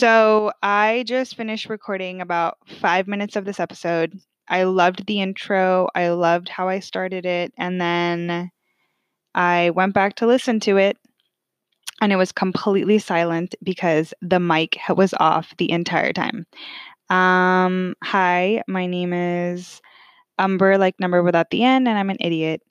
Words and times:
So 0.00 0.50
I 0.62 1.04
just 1.06 1.36
finished 1.36 1.68
recording 1.68 2.22
about 2.22 2.56
five 2.80 3.06
minutes 3.06 3.36
of 3.36 3.44
this 3.44 3.60
episode. 3.60 4.18
I 4.48 4.62
loved 4.62 5.04
the 5.04 5.20
intro. 5.20 5.88
I 5.94 6.08
loved 6.08 6.48
how 6.48 6.70
I 6.70 6.80
started 6.80 7.26
it. 7.26 7.52
And 7.58 7.78
then 7.78 8.50
I 9.34 9.68
went 9.68 9.92
back 9.92 10.14
to 10.14 10.26
listen 10.26 10.58
to 10.60 10.78
it 10.78 10.96
and 12.00 12.14
it 12.14 12.16
was 12.16 12.32
completely 12.32 12.98
silent 12.98 13.54
because 13.62 14.14
the 14.22 14.40
mic 14.40 14.78
was 14.88 15.12
off 15.20 15.54
the 15.58 15.70
entire 15.70 16.14
time. 16.14 16.46
Um, 17.10 17.94
hi, 18.02 18.62
my 18.66 18.86
name 18.86 19.12
is 19.12 19.82
Umber, 20.38 20.78
like 20.78 20.98
number 20.98 21.22
without 21.22 21.50
the 21.50 21.62
end, 21.62 21.86
and 21.86 21.98
I'm 21.98 22.08
an 22.08 22.16
idiot. 22.20 22.62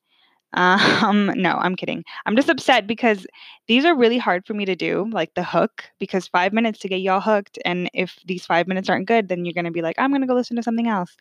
Um, 0.54 1.28
no, 1.36 1.54
I'm 1.54 1.76
kidding. 1.76 2.04
I'm 2.26 2.36
just 2.36 2.50
upset 2.50 2.88
because 2.88 3.26
these 3.68 3.86
are 3.86 3.96
really 3.96 4.18
hard 4.18 4.46
for 4.46 4.54
me 4.54 4.66
to 4.66 4.76
do, 4.76 5.08
like 5.12 5.34
the 5.36 5.44
hook, 5.44 5.84
because 6.00 6.28
five 6.28 6.54
minutes 6.54 6.80
to 6.80 6.90
get 6.90 7.02
y'all 7.02 7.22
hooked. 7.22 7.60
And 7.66 7.90
if 7.94 8.20
these 8.26 8.46
five 8.46 8.68
minutes 8.68 8.90
aren't 8.90 9.08
good, 9.08 9.30
then 9.30 9.46
you're 9.46 9.54
going 9.54 9.66
to 9.66 9.72
be 9.72 9.82
like, 9.82 9.96
I'm 10.00 10.12
going 10.12 10.22
to 10.22 10.28
go 10.28 10.36
listen 10.36 10.56
to 10.56 10.64
something 10.64 10.88
else. 10.88 11.16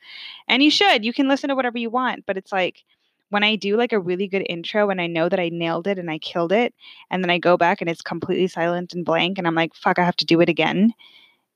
And 0.49 0.63
you 0.63 0.71
should. 0.71 1.05
You 1.05 1.13
can 1.13 1.29
listen 1.29 1.49
to 1.49 1.55
whatever 1.55 1.79
you 1.79 1.91
want. 1.91 2.25
But 2.27 2.37
it's 2.37 2.53
like 2.53 2.85
when 3.31 3.45
I 3.45 3.57
do 3.57 3.77
like 3.77 3.93
a 3.93 4.01
really 4.01 4.27
good 4.27 4.47
intro 4.49 4.89
and 4.91 5.01
I 5.01 5.07
know 5.07 5.29
that 5.29 5.41
I 5.41 5.51
nailed 5.51 5.87
it 5.87 5.99
and 5.99 6.11
I 6.11 6.19
killed 6.19 6.53
it, 6.53 6.75
and 7.11 7.23
then 7.23 7.31
I 7.31 7.39
go 7.39 7.57
back 7.57 7.81
and 7.81 7.91
it's 7.91 8.03
completely 8.03 8.49
silent 8.49 8.95
and 8.95 9.05
blank, 9.05 9.39
and 9.39 9.47
I'm 9.47 9.55
like, 9.55 9.75
fuck, 9.75 9.99
I 9.99 10.05
have 10.05 10.17
to 10.17 10.25
do 10.25 10.41
it 10.41 10.49
again. 10.49 10.93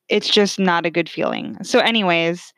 It's 0.08 0.28
just 0.28 0.58
not 0.58 0.84
a 0.84 0.90
good 0.90 1.08
feeling. 1.08 1.56
So, 1.62 1.78
anyways, 1.78 2.52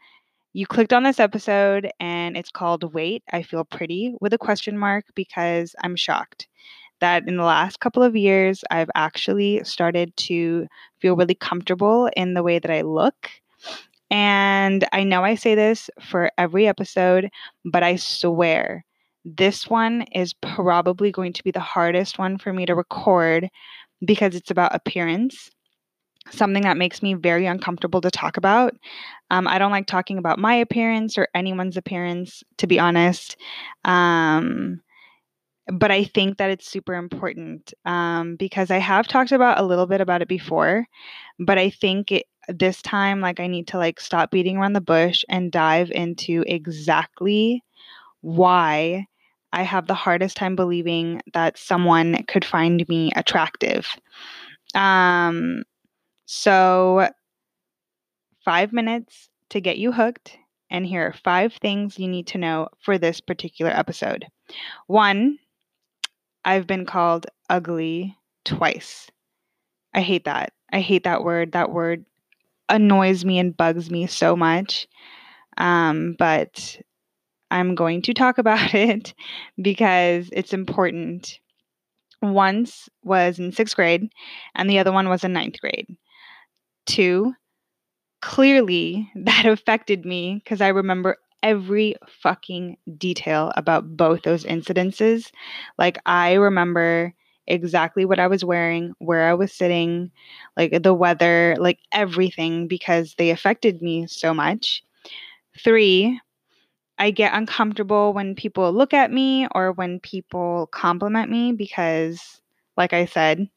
you 0.55 0.66
clicked 0.66 0.92
on 0.92 1.02
this 1.02 1.19
episode 1.19 1.91
and 1.98 2.36
it's 2.36 2.50
called 2.50 2.94
Wait, 2.94 3.24
I 3.33 3.42
Feel 3.42 3.64
Pretty 3.64 4.14
with 4.20 4.33
a 4.33 4.38
question 4.38 4.78
mark 4.78 5.05
because 5.16 5.74
I'm 5.83 5.96
shocked 5.96 6.46
that 7.00 7.27
in 7.27 7.36
the 7.36 7.44
last 7.44 7.80
couple 7.80 8.05
of 8.05 8.14
years, 8.14 8.62
I've 8.70 8.91
actually 8.94 9.62
started 9.64 10.16
to 10.16 10.66
feel 11.00 11.16
really 11.16 11.34
comfortable 11.34 12.08
in 12.16 12.34
the 12.34 12.42
way 12.44 12.61
that 12.61 12.70
I 12.70 12.83
look. 12.83 13.30
And 14.11 14.86
I 14.92 15.02
know 15.02 15.24
I 15.24 15.34
say 15.34 15.56
this 15.56 15.91
for 16.00 16.30
every 16.38 16.68
episode, 16.68 17.30
but 17.64 17.83
I 17.83 17.96
swear 17.96 18.84
this 19.24 19.68
one 19.68 20.02
is 20.12 20.34
probably 20.34 21.11
going 21.11 21.33
to 21.33 21.42
be 21.42 21.50
the 21.50 21.58
hardest 21.58 22.16
one 22.18 22.39
for 22.39 22.52
me 22.52 22.64
to 22.66 22.77
record 22.77 23.48
because 24.05 24.36
it's 24.36 24.52
about 24.52 24.74
appearance 24.74 25.50
something 26.30 26.62
that 26.62 26.77
makes 26.77 27.03
me 27.03 27.14
very 27.14 27.47
uncomfortable 27.47 28.00
to 28.00 28.11
talk 28.11 28.36
about. 28.36 28.75
Um, 29.30 29.47
I 29.47 29.58
don't 29.58 29.70
like 29.70 29.86
talking 29.86 30.19
about 30.19 30.39
my 30.39 30.55
appearance 30.55 31.19
or 31.19 31.28
anyone's 31.34 31.77
appearance, 31.77 32.42
to 32.58 32.67
be 32.67 32.78
honest. 32.78 33.36
Um, 33.84 34.80
but 35.72 35.91
I 35.91 36.05
think 36.05 36.39
that 36.39 36.50
it's 36.50 36.69
super 36.69 36.95
important 36.95 37.72
um, 37.86 38.36
because 38.36 38.70
I 38.70 38.78
have 38.78 39.08
talked 39.08 39.33
about 39.33 39.58
a 39.58 39.64
little 39.64 39.86
bit 39.86 40.01
about 40.01 40.23
it 40.23 40.29
before, 40.29 40.86
but 41.39 41.58
I 41.58 41.70
think 41.70 42.13
it, 42.13 42.27
this 42.48 42.83
time, 42.83 43.20
like, 43.20 43.40
I 43.40 43.46
need 43.46 43.68
to 43.68 43.79
like 43.79 43.98
stop 44.01 44.30
beating 44.30 44.58
around 44.58 44.74
the 44.74 44.80
bush 44.83 45.24
and 45.30 45.51
dive 45.51 45.90
into 45.90 46.45
exactly 46.46 47.63
why 48.20 49.07
I 49.52 49.63
have 49.63 49.86
the 49.86 49.95
hardest 49.95 50.36
time 50.36 50.57
believing 50.57 51.23
that 51.33 51.57
someone 51.57 52.23
could 52.24 52.45
find 52.45 52.86
me 52.89 53.13
attractive. 53.17 53.86
Um, 54.74 55.63
so, 56.27 57.08
five 58.45 58.73
minutes 58.73 59.29
to 59.51 59.61
get 59.61 59.79
you 59.79 59.92
hooked. 59.92 60.36
And 60.70 60.85
here 60.85 61.07
are 61.07 61.12
five 61.12 61.52
things 61.55 61.98
you 61.98 62.08
need 62.08 62.27
to 62.29 62.39
know 62.39 62.68
for 62.80 62.98
this 62.98 63.20
particular 63.20 63.70
episode. 63.70 64.27
One, 64.86 65.39
I've 66.45 66.67
been 66.67 66.86
called 66.86 67.27
ugly 67.48 68.17
twice. 68.45 69.11
I 69.95 70.01
hate 70.01 70.24
that. 70.24 70.52
I 70.73 70.80
hate 70.80 71.05
that 71.05 71.23
word. 71.23 71.52
That 71.52 71.70
word 71.70 72.05
annoys 72.68 73.24
me 73.24 73.39
and 73.39 73.57
bugs 73.57 73.90
me 73.90 74.07
so 74.07 74.34
much. 74.34 74.89
Um, 75.57 76.17
but 76.18 76.80
I'm 77.51 77.74
going 77.74 78.02
to 78.02 78.14
talk 78.14 78.39
about 78.39 78.74
it 78.74 79.14
because 79.61 80.29
it's 80.33 80.52
important. 80.52 81.39
Once 82.23 82.89
was 83.02 83.39
in 83.39 83.52
sixth 83.52 83.77
grade, 83.77 84.08
and 84.55 84.68
the 84.68 84.79
other 84.79 84.92
one 84.92 85.11
was 85.11 85.24
in 85.24 85.34
ninth 85.34 85.61
grade. 85.61 85.86
Two, 86.86 87.34
clearly 88.22 89.11
that 89.17 89.46
affected 89.46 90.05
me 90.05 90.36
because 90.45 90.61
I 90.61 90.68
remember 90.68 91.18
every 91.42 91.96
fucking 92.08 92.78
detail 92.98 93.52
about 93.56 93.96
both 93.96 94.22
those 94.22 94.45
incidences. 94.45 95.30
Like, 95.78 95.98
I 96.06 96.34
remember 96.34 97.14
exactly 97.46 98.05
what 98.06 98.20
I 98.20 98.28
was 98.28 98.45
wearing, 98.45 98.95
where 98.98 99.28
I 99.28 99.34
was 99.34 99.52
sitting, 99.52 100.11
like 100.56 100.83
the 100.83 100.95
weather, 100.95 101.56
like 101.58 101.80
everything 101.92 102.68
because 102.68 103.14
they 103.18 103.30
affected 103.30 103.83
me 103.83 104.06
so 104.08 104.34
much. 104.34 104.83
Three, 105.58 106.20
I 106.98 107.11
get 107.12 107.34
uncomfortable 107.34 108.12
when 108.14 108.34
people 108.36 108.72
look 108.72 108.95
at 108.95 109.12
me 109.12 109.48
or 109.55 109.72
when 109.72 110.01
people 110.01 110.68
compliment 110.72 111.30
me 111.30 111.52
because, 111.52 112.40
like 112.77 112.92
I 112.92 113.06
said, 113.06 113.48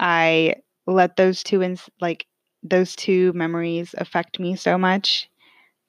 I 0.00 0.54
let 0.86 1.16
those 1.16 1.42
two 1.42 1.62
ins- 1.62 1.90
like 2.00 2.26
those 2.68 2.96
two 2.96 3.32
memories 3.32 3.94
affect 3.98 4.38
me 4.40 4.56
so 4.56 4.78
much 4.78 5.28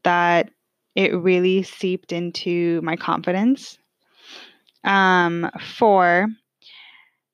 that 0.04 0.52
it 0.96 1.14
really 1.14 1.64
seeped 1.64 2.12
into 2.12 2.82
my 2.82 2.96
confidence. 2.96 3.78
Um, 4.84 5.50
four, 5.78 6.28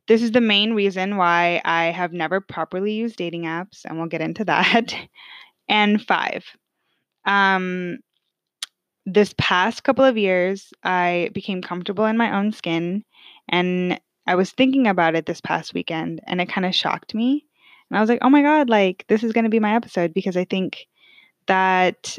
this 0.07 0.21
is 0.21 0.31
the 0.31 0.41
main 0.41 0.73
reason 0.73 1.17
why 1.17 1.61
I 1.63 1.85
have 1.85 2.11
never 2.11 2.41
properly 2.41 2.93
used 2.93 3.15
dating 3.15 3.43
apps, 3.43 3.85
and 3.85 3.97
we'll 3.97 4.07
get 4.07 4.21
into 4.21 4.45
that. 4.45 4.93
and 5.69 6.01
five, 6.01 6.43
um, 7.25 7.99
this 9.05 9.33
past 9.37 9.83
couple 9.83 10.05
of 10.05 10.17
years, 10.17 10.73
I 10.83 11.29
became 11.33 11.61
comfortable 11.61 12.05
in 12.05 12.17
my 12.17 12.37
own 12.37 12.51
skin, 12.51 13.03
and 13.49 13.99
I 14.25 14.35
was 14.35 14.51
thinking 14.51 14.87
about 14.87 15.15
it 15.15 15.25
this 15.25 15.41
past 15.41 15.73
weekend, 15.73 16.21
and 16.25 16.41
it 16.41 16.49
kind 16.49 16.65
of 16.65 16.75
shocked 16.75 17.13
me. 17.13 17.45
And 17.89 17.97
I 17.97 18.01
was 18.01 18.09
like, 18.09 18.19
oh 18.21 18.29
my 18.29 18.41
God, 18.41 18.69
like 18.69 19.05
this 19.07 19.23
is 19.23 19.33
going 19.33 19.43
to 19.43 19.49
be 19.49 19.59
my 19.59 19.75
episode 19.75 20.13
because 20.13 20.37
I 20.37 20.45
think 20.45 20.87
that 21.47 22.17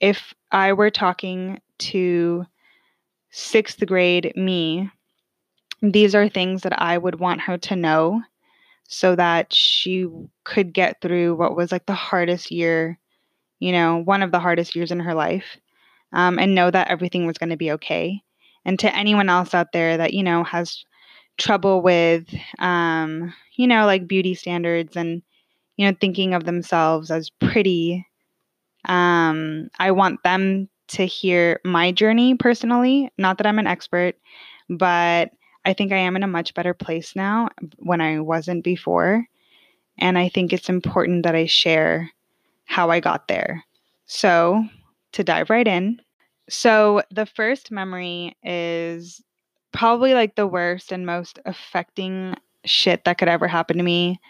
if 0.00 0.34
I 0.52 0.72
were 0.72 0.90
talking 0.90 1.60
to 1.78 2.44
sixth 3.30 3.84
grade 3.86 4.32
me, 4.36 4.90
these 5.82 6.14
are 6.14 6.28
things 6.28 6.62
that 6.62 6.80
I 6.80 6.98
would 6.98 7.20
want 7.20 7.40
her 7.42 7.56
to 7.58 7.76
know 7.76 8.22
so 8.88 9.14
that 9.14 9.52
she 9.52 10.06
could 10.44 10.72
get 10.72 11.00
through 11.00 11.36
what 11.36 11.56
was 11.56 11.70
like 11.70 11.86
the 11.86 11.94
hardest 11.94 12.50
year, 12.50 12.98
you 13.60 13.72
know, 13.72 13.98
one 13.98 14.22
of 14.22 14.32
the 14.32 14.40
hardest 14.40 14.74
years 14.74 14.90
in 14.90 15.00
her 15.00 15.14
life, 15.14 15.56
um, 16.12 16.38
and 16.38 16.54
know 16.54 16.70
that 16.70 16.88
everything 16.88 17.26
was 17.26 17.38
going 17.38 17.50
to 17.50 17.56
be 17.56 17.70
okay. 17.72 18.20
And 18.64 18.78
to 18.80 18.94
anyone 18.94 19.28
else 19.28 19.54
out 19.54 19.72
there 19.72 19.96
that, 19.96 20.12
you 20.12 20.22
know, 20.22 20.44
has 20.44 20.84
trouble 21.38 21.82
with, 21.82 22.26
um, 22.58 23.32
you 23.54 23.66
know, 23.66 23.86
like 23.86 24.06
beauty 24.06 24.34
standards 24.34 24.96
and, 24.96 25.22
you 25.76 25.86
know, 25.90 25.96
thinking 26.00 26.34
of 26.34 26.44
themselves 26.44 27.10
as 27.10 27.30
pretty. 27.30 28.06
Um, 28.86 29.70
I 29.78 29.90
want 29.92 30.22
them 30.22 30.68
to 30.88 31.06
hear 31.06 31.60
my 31.64 31.92
journey 31.92 32.34
personally. 32.34 33.10
Not 33.18 33.38
that 33.38 33.46
I'm 33.46 33.58
an 33.58 33.66
expert, 33.66 34.16
but 34.68 35.30
I 35.64 35.72
think 35.72 35.92
I 35.92 35.96
am 35.98 36.16
in 36.16 36.22
a 36.22 36.28
much 36.28 36.54
better 36.54 36.74
place 36.74 37.14
now 37.14 37.48
when 37.78 38.00
I 38.00 38.20
wasn't 38.20 38.64
before. 38.64 39.26
And 39.98 40.18
I 40.18 40.28
think 40.28 40.52
it's 40.52 40.68
important 40.68 41.24
that 41.24 41.34
I 41.34 41.46
share 41.46 42.10
how 42.64 42.90
I 42.90 43.00
got 43.00 43.28
there. 43.28 43.64
So, 44.06 44.64
to 45.12 45.24
dive 45.24 45.50
right 45.50 45.66
in. 45.66 46.00
So, 46.48 47.02
the 47.10 47.26
first 47.26 47.70
memory 47.70 48.36
is 48.42 49.22
probably 49.72 50.14
like 50.14 50.34
the 50.34 50.46
worst 50.46 50.92
and 50.92 51.06
most 51.06 51.38
affecting 51.44 52.34
shit 52.64 53.04
that 53.04 53.18
could 53.18 53.28
ever 53.28 53.48
happen 53.48 53.76
to 53.76 53.82
me. 53.82 54.20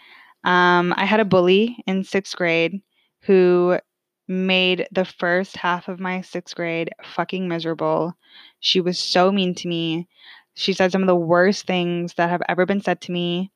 Um, 0.43 0.93
I 0.97 1.05
had 1.05 1.19
a 1.19 1.25
bully 1.25 1.83
in 1.87 2.03
sixth 2.03 2.35
grade 2.35 2.81
who 3.21 3.79
made 4.27 4.87
the 4.91 5.05
first 5.05 5.57
half 5.57 5.87
of 5.87 5.99
my 5.99 6.21
sixth 6.21 6.55
grade 6.55 6.89
fucking 7.03 7.47
miserable. 7.47 8.15
She 8.59 8.81
was 8.81 8.97
so 8.97 9.31
mean 9.31 9.53
to 9.55 9.67
me. 9.67 10.07
She 10.53 10.73
said 10.73 10.91
some 10.91 11.01
of 11.01 11.07
the 11.07 11.15
worst 11.15 11.67
things 11.67 12.13
that 12.15 12.29
have 12.29 12.41
ever 12.47 12.65
been 12.65 12.81
said 12.81 13.01
to 13.01 13.11
me. 13.11 13.51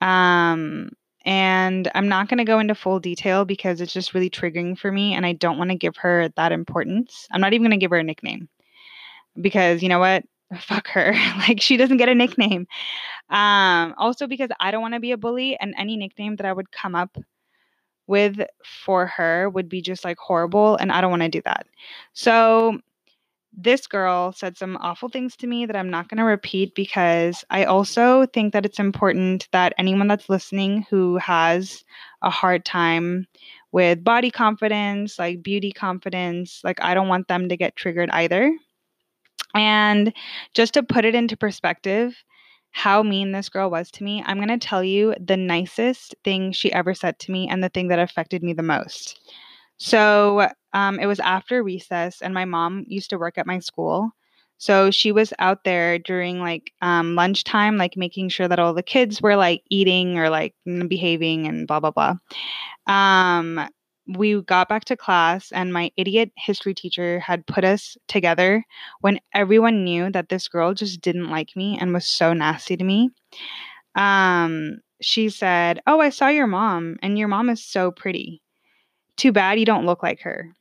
Um, 0.00 0.90
and 1.24 1.90
I'm 1.94 2.08
not 2.08 2.28
going 2.28 2.38
to 2.38 2.44
go 2.44 2.58
into 2.58 2.74
full 2.74 2.98
detail 2.98 3.44
because 3.44 3.80
it's 3.80 3.92
just 3.92 4.14
really 4.14 4.30
triggering 4.30 4.78
for 4.78 4.90
me 4.90 5.12
and 5.14 5.26
I 5.26 5.34
don't 5.34 5.58
want 5.58 5.70
to 5.70 5.76
give 5.76 5.96
her 5.98 6.30
that 6.36 6.52
importance. 6.52 7.28
I'm 7.30 7.40
not 7.40 7.52
even 7.52 7.64
going 7.64 7.78
to 7.78 7.82
give 7.82 7.90
her 7.90 7.98
a 7.98 8.04
nickname 8.04 8.48
because 9.40 9.82
you 9.82 9.88
know 9.88 9.98
what? 9.98 10.24
Fuck 10.58 10.88
her. 10.88 11.12
like 11.48 11.60
she 11.60 11.76
doesn't 11.76 11.98
get 11.98 12.08
a 12.08 12.14
nickname. 12.14 12.66
Um, 13.28 13.94
also 13.98 14.26
because 14.26 14.50
I 14.60 14.70
don't 14.70 14.82
want 14.82 14.94
to 14.94 15.00
be 15.00 15.12
a 15.12 15.16
bully, 15.16 15.56
and 15.60 15.74
any 15.78 15.96
nickname 15.96 16.36
that 16.36 16.46
I 16.46 16.52
would 16.52 16.72
come 16.72 16.94
up 16.94 17.16
with 18.06 18.40
for 18.64 19.06
her 19.06 19.48
would 19.48 19.68
be 19.68 19.80
just 19.80 20.04
like 20.04 20.18
horrible, 20.18 20.76
and 20.76 20.90
I 20.90 21.00
don't 21.00 21.10
want 21.10 21.22
to 21.22 21.28
do 21.28 21.42
that. 21.44 21.66
So 22.12 22.80
this 23.52 23.86
girl 23.86 24.32
said 24.32 24.56
some 24.56 24.76
awful 24.80 25.08
things 25.08 25.36
to 25.36 25.46
me 25.46 25.66
that 25.66 25.76
I'm 25.76 25.90
not 25.90 26.08
going 26.08 26.18
to 26.18 26.24
repeat 26.24 26.74
because 26.74 27.44
I 27.50 27.64
also 27.64 28.26
think 28.26 28.52
that 28.52 28.64
it's 28.64 28.78
important 28.78 29.48
that 29.52 29.74
anyone 29.76 30.06
that's 30.06 30.28
listening 30.28 30.86
who 30.88 31.16
has 31.18 31.84
a 32.22 32.30
hard 32.30 32.64
time 32.64 33.26
with 33.72 34.04
body 34.04 34.30
confidence, 34.30 35.18
like 35.18 35.42
beauty 35.42 35.72
confidence, 35.72 36.60
like 36.64 36.80
I 36.82 36.94
don't 36.94 37.08
want 37.08 37.28
them 37.28 37.48
to 37.48 37.56
get 37.56 37.76
triggered 37.76 38.10
either. 38.10 38.52
And 39.54 40.12
just 40.54 40.74
to 40.74 40.82
put 40.82 41.04
it 41.04 41.14
into 41.14 41.36
perspective, 41.36 42.14
how 42.72 43.02
mean 43.02 43.32
this 43.32 43.48
girl 43.48 43.70
was 43.70 43.90
to 43.92 44.04
me, 44.04 44.22
I'm 44.24 44.36
going 44.36 44.48
to 44.48 44.58
tell 44.58 44.84
you 44.84 45.14
the 45.20 45.36
nicest 45.36 46.14
thing 46.24 46.52
she 46.52 46.72
ever 46.72 46.94
said 46.94 47.18
to 47.20 47.32
me 47.32 47.48
and 47.48 47.62
the 47.62 47.68
thing 47.68 47.88
that 47.88 47.98
affected 47.98 48.42
me 48.42 48.52
the 48.52 48.62
most. 48.62 49.18
So 49.78 50.48
um, 50.72 51.00
it 51.00 51.06
was 51.06 51.20
after 51.20 51.62
recess, 51.62 52.20
and 52.22 52.34
my 52.34 52.44
mom 52.44 52.84
used 52.86 53.10
to 53.10 53.18
work 53.18 53.38
at 53.38 53.46
my 53.46 53.58
school. 53.58 54.10
So 54.58 54.90
she 54.90 55.10
was 55.10 55.32
out 55.38 55.64
there 55.64 55.98
during 55.98 56.38
like 56.38 56.70
um, 56.82 57.14
lunchtime, 57.14 57.78
like 57.78 57.96
making 57.96 58.28
sure 58.28 58.46
that 58.46 58.58
all 58.58 58.74
the 58.74 58.82
kids 58.82 59.22
were 59.22 59.36
like 59.36 59.62
eating 59.70 60.18
or 60.18 60.28
like 60.28 60.54
behaving 60.86 61.46
and 61.46 61.66
blah, 61.66 61.80
blah, 61.80 61.92
blah. 61.92 62.16
Um, 62.86 63.68
we 64.06 64.42
got 64.42 64.68
back 64.68 64.84
to 64.86 64.96
class, 64.96 65.52
and 65.52 65.72
my 65.72 65.90
idiot 65.96 66.32
history 66.36 66.74
teacher 66.74 67.20
had 67.20 67.46
put 67.46 67.64
us 67.64 67.96
together 68.08 68.64
when 69.00 69.20
everyone 69.34 69.84
knew 69.84 70.10
that 70.10 70.28
this 70.28 70.48
girl 70.48 70.74
just 70.74 71.00
didn't 71.00 71.30
like 71.30 71.56
me 71.56 71.78
and 71.80 71.92
was 71.92 72.06
so 72.06 72.32
nasty 72.32 72.76
to 72.76 72.84
me. 72.84 73.10
Um, 73.94 74.78
she 75.00 75.28
said, 75.30 75.80
Oh, 75.86 76.00
I 76.00 76.10
saw 76.10 76.28
your 76.28 76.46
mom, 76.46 76.98
and 77.02 77.18
your 77.18 77.28
mom 77.28 77.50
is 77.50 77.64
so 77.64 77.90
pretty. 77.90 78.42
Too 79.16 79.32
bad 79.32 79.58
you 79.58 79.66
don't 79.66 79.86
look 79.86 80.02
like 80.02 80.20
her. 80.22 80.54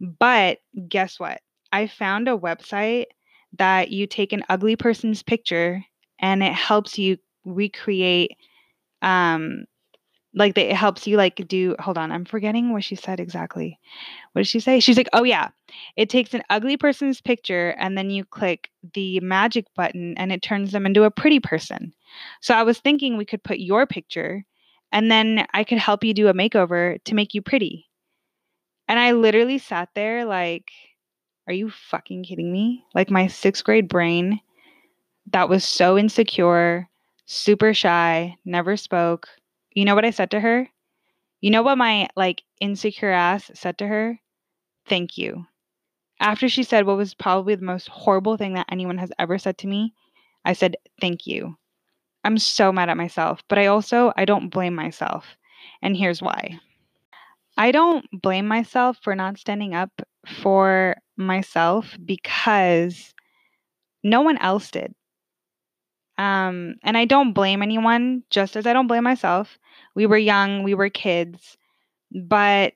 But 0.00 0.58
guess 0.88 1.18
what? 1.18 1.40
I 1.72 1.86
found 1.86 2.28
a 2.28 2.36
website 2.36 3.06
that 3.58 3.90
you 3.90 4.06
take 4.06 4.32
an 4.32 4.44
ugly 4.48 4.76
person's 4.76 5.22
picture 5.22 5.84
and 6.18 6.42
it 6.42 6.52
helps 6.52 6.98
you 6.98 7.18
recreate 7.44 8.36
um 9.02 9.66
like 10.36 10.56
it 10.56 10.76
helps 10.76 11.06
you 11.06 11.16
like 11.16 11.46
do 11.48 11.74
hold 11.80 11.98
on 11.98 12.12
i'm 12.12 12.24
forgetting 12.24 12.72
what 12.72 12.84
she 12.84 12.94
said 12.94 13.18
exactly 13.18 13.78
what 14.32 14.40
did 14.40 14.46
she 14.48 14.60
say 14.60 14.78
she's 14.78 14.96
like 14.96 15.08
oh 15.12 15.24
yeah 15.24 15.48
it 15.96 16.08
takes 16.08 16.34
an 16.34 16.42
ugly 16.50 16.76
person's 16.76 17.20
picture 17.20 17.70
and 17.78 17.98
then 17.98 18.10
you 18.10 18.24
click 18.24 18.70
the 18.94 19.18
magic 19.20 19.66
button 19.74 20.14
and 20.16 20.30
it 20.30 20.42
turns 20.42 20.72
them 20.72 20.86
into 20.86 21.04
a 21.04 21.10
pretty 21.10 21.40
person 21.40 21.92
so 22.40 22.54
i 22.54 22.62
was 22.62 22.78
thinking 22.78 23.16
we 23.16 23.24
could 23.24 23.42
put 23.42 23.58
your 23.58 23.86
picture 23.86 24.44
and 24.92 25.10
then 25.10 25.46
I 25.52 25.64
could 25.64 25.78
help 25.78 26.04
you 26.04 26.14
do 26.14 26.28
a 26.28 26.34
makeover 26.34 27.02
to 27.04 27.14
make 27.14 27.34
you 27.34 27.42
pretty. 27.42 27.88
And 28.88 28.98
I 28.98 29.12
literally 29.12 29.58
sat 29.58 29.88
there 29.94 30.24
like, 30.24 30.70
are 31.46 31.52
you 31.52 31.70
fucking 31.70 32.24
kidding 32.24 32.52
me? 32.52 32.84
Like 32.94 33.10
my 33.10 33.26
sixth 33.26 33.64
grade 33.64 33.88
brain 33.88 34.40
that 35.32 35.48
was 35.48 35.64
so 35.64 35.98
insecure, 35.98 36.88
super 37.26 37.74
shy, 37.74 38.36
never 38.44 38.76
spoke. 38.76 39.28
You 39.76 39.84
know 39.84 39.94
what 39.94 40.06
I 40.06 40.10
said 40.10 40.30
to 40.30 40.40
her? 40.40 40.70
You 41.42 41.50
know 41.50 41.62
what 41.62 41.76
my 41.76 42.08
like 42.16 42.42
insecure 42.62 43.10
ass 43.10 43.50
said 43.52 43.76
to 43.78 43.86
her? 43.86 44.18
Thank 44.88 45.18
you. 45.18 45.44
After 46.18 46.48
she 46.48 46.62
said 46.62 46.86
what 46.86 46.96
was 46.96 47.12
probably 47.12 47.56
the 47.56 47.66
most 47.66 47.86
horrible 47.90 48.38
thing 48.38 48.54
that 48.54 48.68
anyone 48.72 48.96
has 48.96 49.12
ever 49.18 49.36
said 49.36 49.58
to 49.58 49.66
me, 49.66 49.92
I 50.46 50.54
said, 50.54 50.76
Thank 50.98 51.26
you. 51.26 51.56
I'm 52.24 52.38
so 52.38 52.72
mad 52.72 52.88
at 52.88 52.96
myself, 52.96 53.42
but 53.50 53.58
I 53.58 53.66
also 53.66 54.14
I 54.16 54.24
don't 54.24 54.48
blame 54.48 54.74
myself. 54.74 55.36
And 55.82 55.94
here's 55.94 56.22
why. 56.22 56.58
I 57.58 57.70
don't 57.70 58.06
blame 58.10 58.48
myself 58.48 58.96
for 59.02 59.14
not 59.14 59.38
standing 59.38 59.74
up 59.74 59.90
for 60.42 60.96
myself 61.18 61.98
because 62.02 63.12
no 64.02 64.22
one 64.22 64.38
else 64.38 64.70
did. 64.70 64.94
Um, 66.18 66.76
and 66.82 66.96
I 66.96 67.04
don't 67.04 67.34
blame 67.34 67.62
anyone, 67.62 68.22
just 68.30 68.56
as 68.56 68.66
I 68.66 68.72
don't 68.72 68.86
blame 68.86 69.04
myself. 69.04 69.58
We 69.96 70.06
were 70.06 70.16
young, 70.18 70.62
we 70.62 70.74
were 70.74 70.90
kids, 70.90 71.56
but 72.12 72.74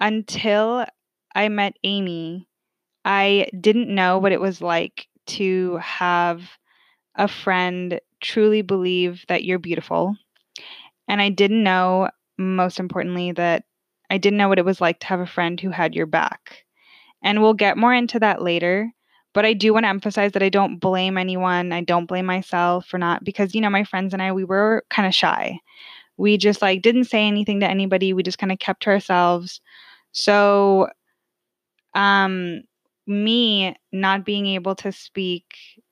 until 0.00 0.86
I 1.34 1.48
met 1.48 1.76
Amy, 1.84 2.48
I 3.04 3.48
didn't 3.60 3.94
know 3.94 4.18
what 4.18 4.32
it 4.32 4.40
was 4.40 4.60
like 4.60 5.06
to 5.26 5.76
have 5.76 6.42
a 7.14 7.28
friend 7.28 8.00
truly 8.20 8.62
believe 8.62 9.24
that 9.28 9.44
you're 9.44 9.58
beautiful. 9.58 10.16
And 11.06 11.20
I 11.20 11.28
didn't 11.28 11.62
know, 11.62 12.08
most 12.38 12.80
importantly, 12.80 13.32
that 13.32 13.64
I 14.10 14.18
didn't 14.18 14.38
know 14.38 14.48
what 14.48 14.58
it 14.58 14.64
was 14.64 14.80
like 14.80 15.00
to 15.00 15.06
have 15.06 15.20
a 15.20 15.26
friend 15.26 15.60
who 15.60 15.70
had 15.70 15.94
your 15.94 16.06
back. 16.06 16.64
And 17.22 17.42
we'll 17.42 17.54
get 17.54 17.76
more 17.76 17.92
into 17.92 18.18
that 18.20 18.42
later. 18.42 18.90
But 19.34 19.44
I 19.44 19.52
do 19.52 19.74
want 19.74 19.84
to 19.84 19.88
emphasize 19.90 20.32
that 20.32 20.42
I 20.42 20.48
don't 20.48 20.78
blame 20.78 21.18
anyone. 21.18 21.72
I 21.72 21.82
don't 21.82 22.06
blame 22.06 22.26
myself 22.26 22.86
for 22.86 22.98
not, 22.98 23.22
because, 23.22 23.54
you 23.54 23.60
know, 23.60 23.70
my 23.70 23.84
friends 23.84 24.14
and 24.14 24.22
I, 24.22 24.32
we 24.32 24.44
were 24.44 24.84
kind 24.90 25.06
of 25.06 25.14
shy. 25.14 25.58
We 26.16 26.36
just 26.36 26.62
like 26.62 26.82
didn't 26.82 27.04
say 27.04 27.26
anything 27.26 27.60
to 27.60 27.68
anybody. 27.68 28.12
We 28.12 28.22
just 28.22 28.38
kind 28.38 28.52
of 28.52 28.58
kept 28.58 28.84
to 28.84 28.90
ourselves. 28.90 29.60
So, 30.12 30.88
um, 31.94 32.62
me 33.06 33.76
not 33.92 34.24
being 34.24 34.46
able 34.46 34.74
to 34.76 34.92
speak 34.92 35.44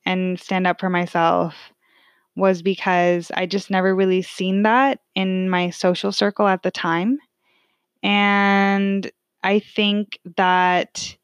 and 0.05 0.39
stand 0.39 0.65
up 0.65 0.79
for 0.79 0.89
myself 0.89 1.55
was 2.35 2.61
because 2.61 3.31
I 3.35 3.45
just 3.45 3.69
never 3.69 3.93
really 3.95 4.21
seen 4.21 4.63
that 4.63 4.99
in 5.15 5.49
my 5.49 5.69
social 5.69 6.11
circle 6.11 6.47
at 6.47 6.63
the 6.63 6.71
time. 6.71 7.19
And 8.01 9.09
I 9.43 9.59
think 9.59 10.19
that 10.37 11.15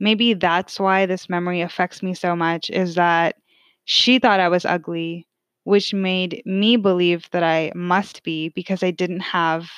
maybe 0.00 0.34
that's 0.34 0.80
why 0.80 1.06
this 1.06 1.28
memory 1.28 1.60
affects 1.60 2.02
me 2.02 2.14
so 2.14 2.34
much 2.34 2.70
is 2.70 2.96
that 2.96 3.36
she 3.84 4.18
thought 4.18 4.40
I 4.40 4.48
was 4.48 4.64
ugly, 4.64 5.26
which 5.64 5.94
made 5.94 6.42
me 6.46 6.76
believe 6.76 7.28
that 7.32 7.42
I 7.42 7.72
must 7.74 8.22
be 8.22 8.50
because 8.50 8.82
I 8.82 8.90
didn't 8.90 9.20
have 9.20 9.68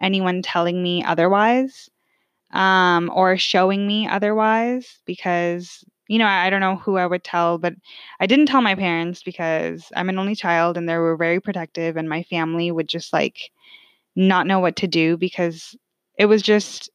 anyone 0.00 0.42
telling 0.42 0.82
me 0.82 1.02
otherwise 1.04 1.88
um, 2.52 3.10
or 3.14 3.36
showing 3.36 3.86
me 3.86 4.08
otherwise 4.08 5.00
because 5.06 5.84
you 6.08 6.18
know, 6.18 6.26
I, 6.26 6.46
I 6.46 6.50
don't 6.50 6.60
know 6.60 6.76
who 6.76 6.98
I 6.98 7.06
would 7.06 7.24
tell, 7.24 7.58
but 7.58 7.74
I 8.20 8.26
didn't 8.26 8.46
tell 8.46 8.62
my 8.62 8.74
parents 8.74 9.22
because 9.22 9.92
I'm 9.96 10.08
an 10.10 10.18
only 10.18 10.34
child 10.34 10.76
and 10.76 10.88
they 10.88 10.96
were 10.98 11.16
very 11.16 11.40
protective, 11.40 11.96
and 11.96 12.08
my 12.08 12.24
family 12.24 12.70
would 12.70 12.88
just 12.88 13.12
like 13.12 13.50
not 14.16 14.46
know 14.46 14.60
what 14.60 14.76
to 14.76 14.88
do 14.88 15.16
because 15.16 15.76
it 16.18 16.26
was 16.26 16.42
just 16.42 16.90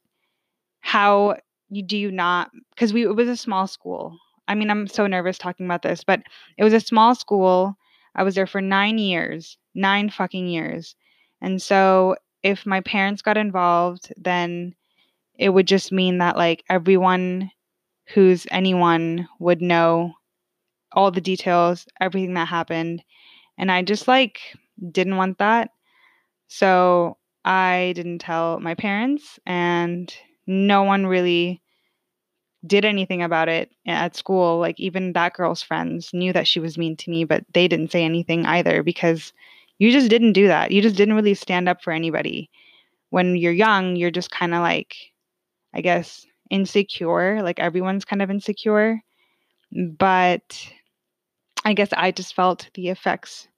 how 0.80 1.36
you 1.70 1.82
do 1.82 1.96
you 1.96 2.10
not 2.10 2.50
because 2.74 2.92
we 2.92 3.04
it 3.04 3.14
was 3.16 3.28
a 3.28 3.36
small 3.36 3.66
school. 3.66 4.18
I 4.48 4.54
mean, 4.54 4.70
I'm 4.70 4.88
so 4.88 5.06
nervous 5.06 5.38
talking 5.38 5.66
about 5.66 5.82
this, 5.82 6.02
but 6.04 6.22
it 6.58 6.64
was 6.64 6.72
a 6.72 6.80
small 6.80 7.14
school. 7.14 7.76
I 8.14 8.22
was 8.22 8.34
there 8.34 8.46
for 8.46 8.60
nine 8.60 8.98
years, 8.98 9.56
nine 9.74 10.10
fucking 10.10 10.48
years. 10.48 10.94
And 11.40 11.60
so 11.60 12.16
if 12.42 12.66
my 12.66 12.80
parents 12.80 13.22
got 13.22 13.36
involved, 13.36 14.12
then 14.16 14.74
it 15.38 15.50
would 15.50 15.66
just 15.66 15.92
mean 15.92 16.18
that 16.18 16.36
like 16.36 16.64
everyone 16.68 17.50
who's 18.08 18.46
anyone 18.50 19.28
would 19.38 19.62
know 19.62 20.12
all 20.92 21.10
the 21.10 21.20
details, 21.20 21.86
everything 22.00 22.34
that 22.34 22.48
happened. 22.48 23.02
And 23.58 23.70
I 23.70 23.82
just 23.82 24.08
like 24.08 24.40
didn't 24.90 25.16
want 25.16 25.38
that. 25.38 25.70
So 26.48 27.16
I 27.44 27.92
didn't 27.94 28.18
tell 28.18 28.60
my 28.60 28.74
parents, 28.74 29.38
and 29.46 30.12
no 30.46 30.82
one 30.82 31.06
really 31.06 31.62
did 32.66 32.84
anything 32.84 33.22
about 33.22 33.48
it 33.48 33.70
at 33.86 34.16
school. 34.16 34.58
Like, 34.58 34.78
even 34.78 35.12
that 35.14 35.34
girl's 35.34 35.62
friends 35.62 36.10
knew 36.12 36.32
that 36.32 36.46
she 36.46 36.60
was 36.60 36.78
mean 36.78 36.96
to 36.98 37.10
me, 37.10 37.24
but 37.24 37.44
they 37.52 37.68
didn't 37.68 37.92
say 37.92 38.04
anything 38.04 38.46
either 38.46 38.82
because 38.82 39.32
you 39.78 39.90
just 39.92 40.10
didn't 40.10 40.34
do 40.34 40.46
that. 40.46 40.70
You 40.70 40.82
just 40.82 40.96
didn't 40.96 41.14
really 41.14 41.34
stand 41.34 41.68
up 41.68 41.82
for 41.82 41.92
anybody. 41.92 42.50
When 43.10 43.34
you're 43.36 43.52
young, 43.52 43.96
you're 43.96 44.10
just 44.10 44.30
kind 44.30 44.54
of 44.54 44.60
like, 44.60 44.94
I 45.74 45.80
guess, 45.80 46.26
insecure. 46.50 47.42
Like 47.42 47.58
everyone's 47.58 48.04
kind 48.04 48.20
of 48.22 48.30
insecure. 48.30 49.00
But 49.72 50.70
I 51.64 51.72
guess 51.74 51.90
I 51.92 52.10
just 52.10 52.34
felt 52.34 52.68
the 52.74 52.88
effects 52.88 53.48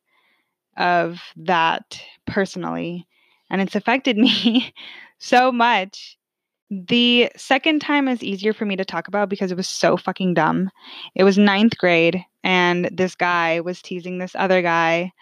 of 0.76 1.21
that 1.37 2.00
personally. 2.26 3.06
And 3.50 3.61
it's 3.61 3.75
affected 3.75 4.16
me 4.18 4.73
so 5.18 5.52
much. 5.52 6.18
The 6.75 7.31
second 7.37 7.83
time 7.83 8.09
is 8.09 8.23
easier 8.23 8.55
for 8.55 8.64
me 8.64 8.76
to 8.76 8.85
talk 8.85 9.07
about 9.07 9.29
because 9.29 9.52
it 9.52 9.59
was 9.59 9.69
so 9.69 9.99
fucking 9.99 10.33
dumb. 10.33 10.71
It 11.14 11.23
was 11.23 11.37
ninth 11.37 11.76
grade, 11.76 12.25
and 12.43 12.88
this 12.91 13.14
guy 13.14 13.61
was 13.61 13.83
teasing 13.83 14.17
this 14.17 14.35
other 14.35 14.62
guy 14.62 15.12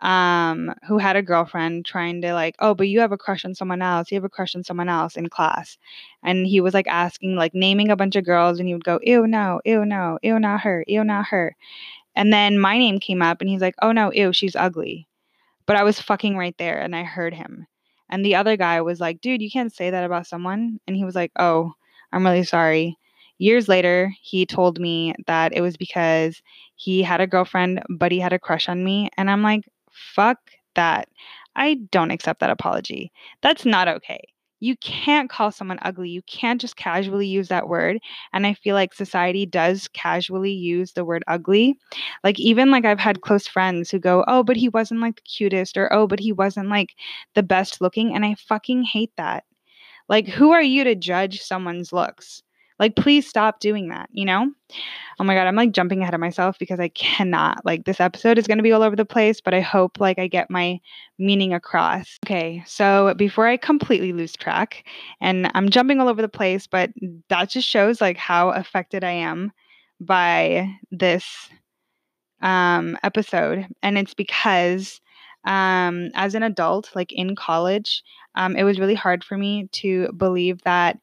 um, 0.00 0.74
who 0.88 0.98
had 0.98 1.14
a 1.14 1.22
girlfriend 1.22 1.86
trying 1.86 2.22
to 2.22 2.34
like, 2.34 2.56
oh, 2.58 2.74
but 2.74 2.88
you 2.88 2.98
have 2.98 3.12
a 3.12 3.16
crush 3.16 3.44
on 3.44 3.54
someone 3.54 3.82
else. 3.82 4.10
You 4.10 4.16
have 4.16 4.24
a 4.24 4.28
crush 4.28 4.56
on 4.56 4.64
someone 4.64 4.88
else 4.88 5.16
in 5.16 5.28
class. 5.28 5.78
And 6.24 6.44
he 6.44 6.60
was 6.60 6.74
like 6.74 6.88
asking, 6.88 7.36
like 7.36 7.54
naming 7.54 7.92
a 7.92 7.96
bunch 7.96 8.16
of 8.16 8.24
girls, 8.24 8.58
and 8.58 8.66
he 8.66 8.74
would 8.74 8.82
go, 8.82 8.98
ew, 9.00 9.28
no, 9.28 9.60
ew, 9.64 9.84
no, 9.84 10.18
ew, 10.24 10.40
not 10.40 10.62
her, 10.62 10.82
ew, 10.88 11.04
not 11.04 11.26
her. 11.26 11.54
And 12.16 12.32
then 12.32 12.58
my 12.58 12.78
name 12.78 12.98
came 12.98 13.22
up, 13.22 13.40
and 13.40 13.48
he's 13.48 13.60
like, 13.60 13.76
oh, 13.80 13.92
no, 13.92 14.12
ew, 14.12 14.32
she's 14.32 14.56
ugly. 14.56 15.06
But 15.66 15.76
I 15.76 15.84
was 15.84 16.00
fucking 16.00 16.36
right 16.36 16.56
there, 16.58 16.80
and 16.80 16.96
I 16.96 17.04
heard 17.04 17.32
him. 17.32 17.68
And 18.08 18.24
the 18.24 18.36
other 18.36 18.56
guy 18.56 18.80
was 18.80 19.00
like, 19.00 19.20
dude, 19.20 19.42
you 19.42 19.50
can't 19.50 19.72
say 19.72 19.90
that 19.90 20.04
about 20.04 20.26
someone. 20.26 20.80
And 20.86 20.96
he 20.96 21.04
was 21.04 21.14
like, 21.14 21.32
oh, 21.38 21.72
I'm 22.12 22.24
really 22.24 22.44
sorry. 22.44 22.98
Years 23.38 23.68
later, 23.68 24.12
he 24.22 24.46
told 24.46 24.80
me 24.80 25.14
that 25.26 25.52
it 25.52 25.60
was 25.60 25.76
because 25.76 26.40
he 26.76 27.02
had 27.02 27.20
a 27.20 27.26
girlfriend, 27.26 27.82
but 27.88 28.12
he 28.12 28.20
had 28.20 28.32
a 28.32 28.38
crush 28.38 28.68
on 28.68 28.82
me. 28.84 29.10
And 29.16 29.30
I'm 29.30 29.42
like, 29.42 29.68
fuck 29.90 30.38
that. 30.74 31.08
I 31.54 31.74
don't 31.90 32.10
accept 32.10 32.40
that 32.40 32.50
apology. 32.50 33.12
That's 33.42 33.64
not 33.64 33.88
okay. 33.88 34.20
You 34.60 34.76
can't 34.78 35.28
call 35.30 35.52
someone 35.52 35.78
ugly. 35.82 36.08
You 36.08 36.22
can't 36.22 36.60
just 36.60 36.76
casually 36.76 37.26
use 37.26 37.48
that 37.48 37.68
word. 37.68 37.98
And 38.32 38.46
I 38.46 38.54
feel 38.54 38.74
like 38.74 38.94
society 38.94 39.46
does 39.46 39.88
casually 39.88 40.52
use 40.52 40.92
the 40.92 41.04
word 41.04 41.22
ugly. 41.28 41.76
Like, 42.24 42.40
even 42.40 42.70
like 42.70 42.84
I've 42.84 42.98
had 42.98 43.20
close 43.20 43.46
friends 43.46 43.90
who 43.90 43.98
go, 43.98 44.24
oh, 44.28 44.42
but 44.42 44.56
he 44.56 44.68
wasn't 44.68 45.00
like 45.00 45.16
the 45.16 45.22
cutest, 45.22 45.76
or 45.76 45.92
oh, 45.92 46.06
but 46.06 46.20
he 46.20 46.32
wasn't 46.32 46.68
like 46.70 46.94
the 47.34 47.42
best 47.42 47.80
looking. 47.80 48.14
And 48.14 48.24
I 48.24 48.34
fucking 48.48 48.84
hate 48.84 49.12
that. 49.16 49.44
Like, 50.08 50.28
who 50.28 50.52
are 50.52 50.62
you 50.62 50.84
to 50.84 50.94
judge 50.96 51.42
someone's 51.42 51.92
looks? 51.92 52.42
Like, 52.78 52.96
please 52.96 53.26
stop 53.26 53.60
doing 53.60 53.88
that, 53.88 54.08
you 54.12 54.24
know? 54.24 54.50
Oh 55.18 55.24
my 55.24 55.34
God, 55.34 55.46
I'm 55.46 55.56
like 55.56 55.72
jumping 55.72 56.02
ahead 56.02 56.14
of 56.14 56.20
myself 56.20 56.58
because 56.58 56.78
I 56.78 56.88
cannot. 56.88 57.64
Like, 57.64 57.84
this 57.84 58.00
episode 58.00 58.38
is 58.38 58.46
going 58.46 58.58
to 58.58 58.62
be 58.62 58.72
all 58.72 58.82
over 58.82 58.96
the 58.96 59.04
place, 59.04 59.40
but 59.40 59.54
I 59.54 59.60
hope 59.60 59.98
like 59.98 60.18
I 60.18 60.26
get 60.26 60.50
my 60.50 60.78
meaning 61.18 61.54
across. 61.54 62.18
Okay, 62.26 62.62
so 62.66 63.14
before 63.14 63.46
I 63.46 63.56
completely 63.56 64.12
lose 64.12 64.34
track, 64.34 64.84
and 65.20 65.50
I'm 65.54 65.70
jumping 65.70 66.00
all 66.00 66.08
over 66.08 66.20
the 66.20 66.28
place, 66.28 66.66
but 66.66 66.90
that 67.28 67.48
just 67.48 67.68
shows 67.68 68.00
like 68.00 68.18
how 68.18 68.50
affected 68.50 69.04
I 69.04 69.12
am 69.12 69.52
by 70.00 70.70
this 70.90 71.48
um, 72.42 72.98
episode. 73.02 73.66
And 73.82 73.96
it's 73.96 74.14
because 74.14 75.00
um, 75.44 76.10
as 76.14 76.34
an 76.34 76.42
adult, 76.42 76.90
like 76.94 77.12
in 77.12 77.36
college, 77.36 78.02
um, 78.34 78.56
it 78.56 78.64
was 78.64 78.78
really 78.78 78.94
hard 78.94 79.24
for 79.24 79.38
me 79.38 79.68
to 79.72 80.12
believe 80.12 80.60
that 80.62 80.98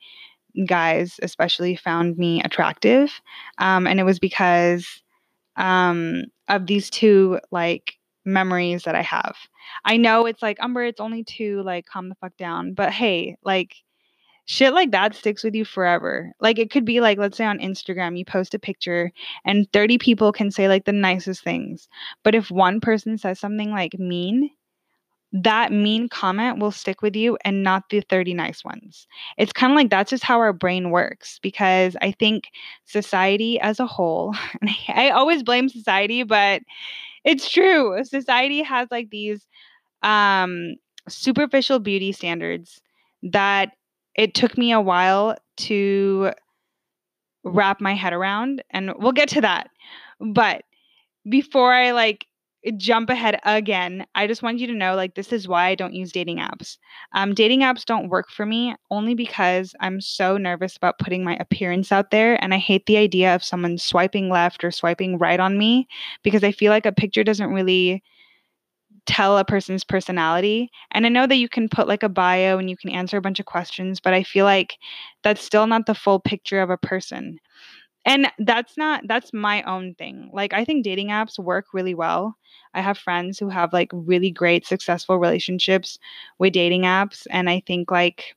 guys 0.65 1.19
especially 1.21 1.75
found 1.75 2.17
me 2.17 2.41
attractive 2.43 3.21
um, 3.57 3.87
and 3.87 3.99
it 3.99 4.03
was 4.03 4.19
because 4.19 5.01
um, 5.55 6.23
of 6.47 6.67
these 6.67 6.89
two 6.89 7.39
like 7.51 7.93
memories 8.25 8.83
that 8.83 8.95
i 8.95 9.01
have. 9.01 9.35
I 9.85 9.97
know 9.97 10.25
it's 10.25 10.41
like 10.41 10.57
umber 10.61 10.83
it's 10.83 11.01
only 11.01 11.23
two 11.23 11.61
like 11.63 11.85
calm 11.85 12.09
the 12.09 12.15
fuck 12.15 12.35
down 12.37 12.73
but 12.73 12.91
hey 12.91 13.37
like 13.43 13.75
shit 14.45 14.73
like 14.73 14.91
that 14.91 15.15
sticks 15.15 15.43
with 15.43 15.55
you 15.55 15.63
forever. 15.65 16.33
Like 16.39 16.59
it 16.59 16.69
could 16.69 16.85
be 16.85 16.99
like 17.01 17.17
let's 17.17 17.37
say 17.37 17.45
on 17.45 17.59
instagram 17.59 18.17
you 18.17 18.25
post 18.25 18.53
a 18.53 18.59
picture 18.59 19.11
and 19.45 19.71
30 19.73 19.97
people 19.97 20.31
can 20.31 20.51
say 20.51 20.67
like 20.67 20.85
the 20.85 20.91
nicest 20.93 21.43
things 21.43 21.87
but 22.23 22.35
if 22.35 22.49
one 22.51 22.79
person 22.79 23.17
says 23.17 23.39
something 23.39 23.71
like 23.71 23.97
mean 23.99 24.49
that 25.33 25.71
mean 25.71 26.07
comment 26.07 26.59
will 26.59 26.71
stick 26.71 27.01
with 27.01 27.15
you 27.15 27.37
and 27.43 27.63
not 27.63 27.89
the 27.89 28.01
30 28.01 28.35
nice 28.35 28.63
ones. 28.63 29.07
It's 29.37 29.51
kind 29.51 29.73
of 29.73 29.75
like 29.75 29.89
that's 29.89 30.11
just 30.11 30.23
how 30.23 30.37
our 30.37 30.53
brain 30.53 30.91
works 30.91 31.39
because 31.41 31.97
I 32.01 32.11
think 32.11 32.49
society 32.85 33.59
as 33.59 33.79
a 33.79 33.87
whole, 33.87 34.35
I 34.89 35.09
always 35.09 35.41
blame 35.41 35.69
society, 35.69 36.21
but 36.21 36.61
it's 37.23 37.49
true. 37.49 38.03
Society 38.03 38.61
has 38.61 38.87
like 38.91 39.09
these 39.09 39.47
um, 40.03 40.75
superficial 41.09 41.79
beauty 41.79 42.11
standards 42.11 42.81
that 43.23 43.71
it 44.15 44.35
took 44.35 44.55
me 44.57 44.71
a 44.71 44.81
while 44.81 45.35
to 45.57 46.31
wrap 47.43 47.81
my 47.81 47.95
head 47.95 48.13
around. 48.13 48.63
And 48.69 48.93
we'll 48.97 49.11
get 49.13 49.29
to 49.29 49.41
that. 49.41 49.69
But 50.19 50.63
before 51.29 51.73
I 51.73 51.91
like 51.91 52.25
jump 52.77 53.09
ahead 53.09 53.39
again, 53.43 54.05
I 54.15 54.27
just 54.27 54.41
want 54.43 54.59
you 54.59 54.67
to 54.67 54.73
know 54.73 54.95
like 54.95 55.15
this 55.15 55.33
is 55.33 55.47
why 55.47 55.67
I 55.67 55.75
don't 55.75 55.93
use 55.93 56.11
dating 56.11 56.37
apps. 56.37 56.77
Um, 57.13 57.33
dating 57.33 57.61
apps 57.61 57.85
don't 57.85 58.09
work 58.09 58.29
for 58.29 58.45
me 58.45 58.75
only 58.91 59.15
because 59.15 59.73
I'm 59.79 59.99
so 60.01 60.37
nervous 60.37 60.77
about 60.77 60.99
putting 60.99 61.23
my 61.23 61.35
appearance 61.39 61.91
out 61.91 62.11
there, 62.11 62.41
and 62.43 62.53
I 62.53 62.57
hate 62.57 62.85
the 62.85 62.97
idea 62.97 63.35
of 63.35 63.43
someone 63.43 63.77
swiping 63.77 64.29
left 64.29 64.63
or 64.63 64.71
swiping 64.71 65.17
right 65.17 65.39
on 65.39 65.57
me 65.57 65.87
because 66.23 66.43
I 66.43 66.51
feel 66.51 66.71
like 66.71 66.85
a 66.85 66.91
picture 66.91 67.23
doesn't 67.23 67.51
really 67.53 68.03
tell 69.05 69.37
a 69.37 69.43
person's 69.45 69.83
personality. 69.83 70.69
And 70.91 71.05
I 71.05 71.09
know 71.09 71.27
that 71.27 71.35
you 71.35 71.49
can 71.49 71.67
put 71.67 71.87
like 71.87 72.03
a 72.03 72.09
bio 72.09 72.57
and 72.57 72.69
you 72.69 72.77
can 72.77 72.89
answer 72.89 73.17
a 73.17 73.21
bunch 73.21 73.39
of 73.39 73.45
questions, 73.45 73.99
but 73.99 74.13
I 74.13 74.23
feel 74.23 74.45
like 74.45 74.77
that's 75.23 75.43
still 75.43 75.67
not 75.67 75.85
the 75.85 75.95
full 75.95 76.19
picture 76.19 76.61
of 76.61 76.69
a 76.69 76.77
person 76.77 77.39
and 78.05 78.27
that's 78.39 78.77
not 78.77 79.01
that's 79.07 79.33
my 79.33 79.63
own 79.63 79.95
thing 79.95 80.29
like 80.33 80.53
i 80.53 80.63
think 80.65 80.83
dating 80.83 81.07
apps 81.09 81.39
work 81.39 81.65
really 81.73 81.95
well. 81.95 82.35
I 82.75 82.81
have 82.81 82.97
friends 82.97 83.37
who 83.39 83.49
have 83.49 83.71
like 83.73 83.89
really 83.93 84.31
great 84.31 84.65
successful 84.65 85.17
relationships 85.19 85.99
with 86.39 86.53
dating 86.53 86.83
apps 86.83 87.27
and 87.31 87.49
i 87.49 87.61
think 87.67 87.91
like 87.91 88.35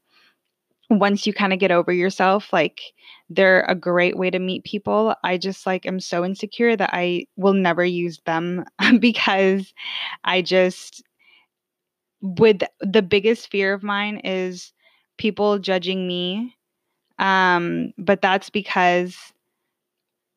once 0.90 1.26
you 1.26 1.32
kind 1.32 1.52
of 1.52 1.58
get 1.58 1.72
over 1.72 1.92
yourself 1.92 2.52
like 2.52 2.80
they're 3.28 3.62
a 3.64 3.74
great 3.74 4.16
way 4.16 4.30
to 4.30 4.38
meet 4.38 4.62
people. 4.64 5.14
I 5.24 5.36
just 5.36 5.66
like 5.66 5.84
am 5.84 5.98
so 6.00 6.24
insecure 6.24 6.76
that 6.76 6.90
i 6.92 7.26
will 7.36 7.54
never 7.54 7.84
use 7.84 8.20
them 8.26 8.64
because 9.00 9.72
i 10.24 10.42
just 10.42 11.02
with 12.20 12.62
the 12.80 13.02
biggest 13.02 13.50
fear 13.50 13.72
of 13.72 13.82
mine 13.82 14.18
is 14.18 14.72
people 15.18 15.58
judging 15.58 16.06
me 16.06 16.54
um 17.18 17.92
but 17.98 18.22
that's 18.22 18.50
because 18.50 19.16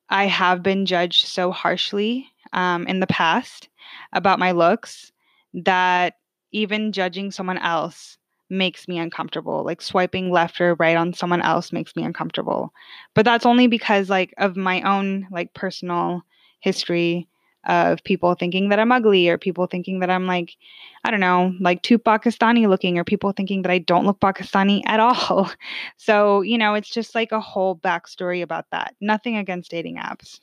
I 0.10 0.26
have 0.26 0.64
been 0.64 0.86
judged 0.86 1.28
so 1.28 1.52
harshly 1.52 2.28
um, 2.54 2.88
in 2.88 3.00
the 3.00 3.08
past 3.08 3.70
about 4.14 4.40
my 4.40 4.52
looks 4.52 5.12
that 5.54 6.16
even 6.52 6.92
judging 6.92 7.32
someone 7.32 7.60
else 7.60 8.18
makes 8.50 8.88
me 8.88 8.98
uncomfortable. 8.98 9.64
Like 9.64 9.82
swiping 9.82 10.32
left 10.32 10.60
or 10.60 10.76
right 10.76 10.98
on 10.98 11.14
someone 11.14 11.42
else 11.42 11.72
makes 11.72 11.96
me 11.96 12.04
uncomfortable. 12.04 12.74
But 13.14 13.26
that's 13.26 13.46
only 13.46 13.68
because 13.68 14.10
like 14.10 14.34
of 14.38 14.58
my 14.58 14.82
own 14.82 15.28
like 15.32 15.54
personal 15.54 16.24
history 16.60 17.28
of 17.66 18.04
people 18.04 18.36
thinking 18.36 18.70
that 18.70 18.80
I'm 18.80 18.92
ugly 18.92 19.28
or 19.30 19.38
people 19.38 19.68
thinking 19.68 20.00
that 20.00 20.10
I'm 20.10 20.28
like, 20.28 20.56
I 21.04 21.12
don't 21.12 21.20
know, 21.20 21.54
like 21.60 21.82
too 21.82 22.00
Pakistani 22.00 22.68
looking 22.68 22.98
or 22.98 23.04
people 23.04 23.32
thinking 23.32 23.62
that 23.64 23.72
I 23.72 23.80
don't 23.80 24.06
look 24.06 24.20
Pakistani 24.20 24.82
at 24.86 25.00
all. 25.00 25.52
So, 25.98 26.42
you 26.42 26.58
know, 26.58 26.74
it's 26.74 26.90
just 26.90 27.14
like 27.14 27.32
a 27.32 27.40
whole 27.40 27.76
backstory 27.76 28.42
about 28.42 28.66
that. 28.72 28.96
Nothing 29.02 29.38
against 29.38 29.70
dating 29.70 29.98
apps. 29.98 30.40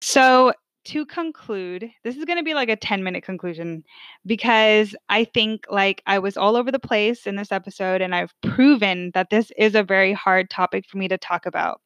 So, 0.00 0.52
to 0.86 1.04
conclude, 1.04 1.90
this 2.02 2.16
is 2.16 2.24
going 2.24 2.38
to 2.38 2.44
be 2.44 2.54
like 2.54 2.70
a 2.70 2.76
10 2.76 3.04
minute 3.04 3.22
conclusion 3.22 3.84
because 4.24 4.96
I 5.10 5.24
think 5.24 5.66
like 5.70 6.02
I 6.06 6.18
was 6.18 6.36
all 6.36 6.56
over 6.56 6.72
the 6.72 6.78
place 6.78 7.26
in 7.26 7.36
this 7.36 7.52
episode 7.52 8.00
and 8.00 8.14
I've 8.14 8.32
proven 8.42 9.10
that 9.12 9.28
this 9.30 9.52
is 9.58 9.74
a 9.74 9.82
very 9.82 10.14
hard 10.14 10.48
topic 10.48 10.86
for 10.86 10.96
me 10.96 11.06
to 11.08 11.18
talk 11.18 11.44
about. 11.44 11.82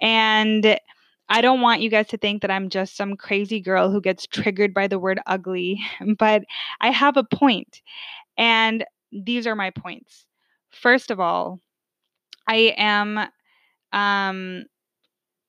And 0.00 0.78
I 1.30 1.42
don't 1.42 1.62
want 1.62 1.80
you 1.82 1.90
guys 1.90 2.08
to 2.08 2.18
think 2.18 2.42
that 2.42 2.50
I'm 2.50 2.70
just 2.70 2.96
some 2.96 3.16
crazy 3.16 3.60
girl 3.60 3.90
who 3.90 4.00
gets 4.02 4.26
triggered 4.26 4.74
by 4.74 4.88
the 4.88 4.98
word 4.98 5.20
ugly, 5.26 5.80
but 6.18 6.44
I 6.80 6.90
have 6.90 7.16
a 7.16 7.24
point. 7.24 7.82
And 8.38 8.84
these 9.12 9.46
are 9.46 9.56
my 9.56 9.70
points. 9.70 10.26
First 10.70 11.10
of 11.10 11.20
all, 11.20 11.60
I 12.48 12.74
am 12.76 13.28
um, 13.92 14.64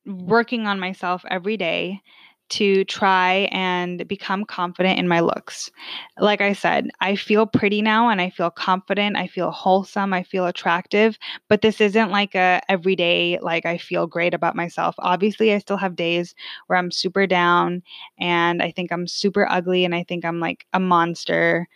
working 0.06 0.68
on 0.68 0.80
myself 0.80 1.26
every 1.30 1.58
day 1.58 2.02
to 2.52 2.84
try 2.86 3.48
and 3.52 4.08
become 4.08 4.46
confident 4.46 5.00
in 5.00 5.08
my 5.08 5.22
looks. 5.22 5.72
Like 6.20 6.42
I 6.42 6.54
said, 6.54 6.90
I 7.00 7.16
feel 7.16 7.46
pretty 7.46 7.82
now 7.82 8.10
and 8.10 8.22
I 8.22 8.30
feel 8.30 8.50
confident, 8.52 9.16
I 9.18 9.28
feel 9.28 9.52
wholesome, 9.52 10.14
I 10.14 10.24
feel 10.24 10.46
attractive, 10.46 11.18
but 11.48 11.62
this 11.62 11.80
isn't 11.82 12.12
like 12.12 12.36
a 12.36 12.62
everyday 12.70 13.40
like 13.42 13.66
I 13.66 13.78
feel 13.78 14.08
great 14.08 14.34
about 14.34 14.56
myself. 14.56 14.96
Obviously, 15.00 15.54
I 15.54 15.60
still 15.60 15.78
have 15.78 15.96
days 15.96 16.36
where 16.68 16.78
I'm 16.78 16.92
super 16.92 17.26
down 17.28 17.84
and 18.20 18.62
I 18.62 18.72
think 18.72 18.92
I'm 18.92 19.08
super 19.08 19.48
ugly 19.50 19.86
and 19.86 19.96
I 19.96 20.04
think 20.04 20.26
I'm 20.26 20.40
like 20.40 20.66
a 20.74 20.80
monster 20.80 21.68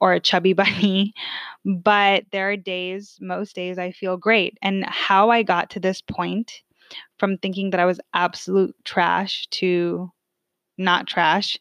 or 0.00 0.12
a 0.12 0.20
chubby 0.20 0.52
bunny. 0.54 1.14
But 1.64 2.24
there 2.32 2.50
are 2.50 2.56
days, 2.56 3.18
most 3.20 3.54
days 3.54 3.78
I 3.78 3.92
feel 3.92 4.16
great. 4.16 4.58
And 4.62 4.84
how 4.86 5.30
I 5.30 5.42
got 5.42 5.70
to 5.70 5.80
this 5.80 6.00
point 6.00 6.62
from 7.18 7.38
thinking 7.38 7.70
that 7.70 7.80
I 7.80 7.86
was 7.86 8.00
absolute 8.14 8.74
trash 8.84 9.46
to 9.52 10.10
not 10.78 11.06
trash 11.06 11.58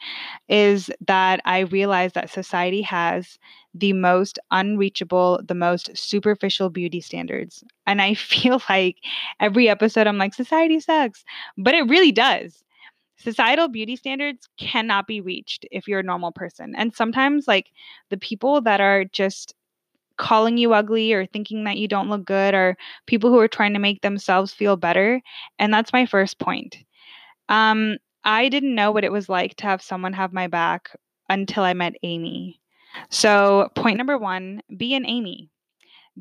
is 0.47 0.89
that 1.05 1.41
I 1.45 1.59
realized 1.59 2.15
that 2.15 2.29
society 2.29 2.81
has 2.83 3.37
the 3.73 3.93
most 3.93 4.39
unreachable, 4.51 5.41
the 5.45 5.53
most 5.55 5.95
superficial 5.97 6.69
beauty 6.69 7.01
standards. 7.01 7.63
And 7.85 8.01
I 8.01 8.13
feel 8.15 8.61
like 8.69 8.97
every 9.39 9.69
episode 9.69 10.07
I'm 10.07 10.17
like, 10.17 10.33
society 10.33 10.79
sucks, 10.79 11.23
but 11.57 11.73
it 11.73 11.87
really 11.89 12.11
does. 12.11 12.63
Societal 13.17 13.67
beauty 13.69 13.95
standards 13.95 14.49
cannot 14.59 15.07
be 15.07 15.21
reached 15.21 15.65
if 15.71 15.87
you're 15.87 15.99
a 16.01 16.03
normal 16.03 16.31
person. 16.31 16.73
And 16.75 16.93
sometimes, 16.95 17.47
like, 17.47 17.67
the 18.09 18.17
people 18.17 18.61
that 18.61 18.81
are 18.81 19.05
just 19.05 19.55
calling 20.17 20.57
you 20.57 20.73
ugly 20.73 21.13
or 21.13 21.25
thinking 21.25 21.63
that 21.65 21.77
you 21.77 21.87
don't 21.87 22.09
look 22.09 22.25
good 22.25 22.53
or 22.53 22.77
people 23.07 23.29
who 23.29 23.39
are 23.39 23.47
trying 23.47 23.73
to 23.73 23.79
make 23.79 24.01
themselves 24.01 24.53
feel 24.53 24.77
better. 24.77 25.21
And 25.59 25.73
that's 25.73 25.93
my 25.93 26.05
first 26.05 26.39
point. 26.39 26.77
Um, 27.49 27.97
I 28.23 28.49
didn't 28.49 28.75
know 28.75 28.91
what 28.91 29.03
it 29.03 29.11
was 29.11 29.29
like 29.29 29.55
to 29.57 29.65
have 29.65 29.81
someone 29.81 30.13
have 30.13 30.33
my 30.33 30.47
back 30.47 30.91
until 31.29 31.63
I 31.63 31.73
met 31.73 31.95
Amy. 32.03 32.61
So, 33.09 33.69
point 33.75 33.97
number 33.97 34.17
one 34.17 34.61
be 34.77 34.93
an 34.95 35.05
Amy. 35.05 35.49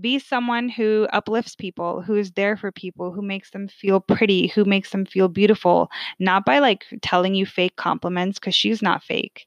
be 0.00 0.18
someone 0.18 0.68
who 0.68 1.06
uplifts 1.12 1.54
people, 1.56 2.00
who 2.02 2.14
is 2.16 2.32
there 2.32 2.56
for 2.56 2.70
people, 2.73 3.12
who 3.12 3.23
makes 3.23 3.50
them 3.50 3.68
feel 3.68 4.00
pretty, 4.00 4.49
who 4.49 4.64
makes 4.64 4.90
them 4.90 5.04
feel 5.04 5.28
beautiful, 5.28 5.90
not 6.20 6.44
by 6.44 6.59
like 6.61 6.85
telling 7.02 7.35
you 7.35 7.44
fake 7.47 7.76
compliments 7.76 8.38
because 8.38 8.54
she's 8.54 8.82
not 8.82 9.02
fake. 9.02 9.47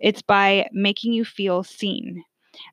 It's 0.00 0.22
by 0.22 0.68
making 0.72 1.12
you 1.14 1.24
feel 1.24 1.64
seen. 1.64 2.24